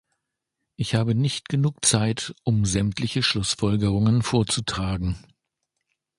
[0.77, 5.17] Ich habe nicht genug Zeit, um sämtliche Schlussfolgerungen vorzutragen.